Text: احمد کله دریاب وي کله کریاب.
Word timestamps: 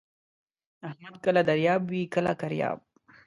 احمد 0.89 1.15
کله 1.25 1.41
دریاب 1.49 1.81
وي 1.91 2.01
کله 2.13 2.33
کریاب. 2.41 2.79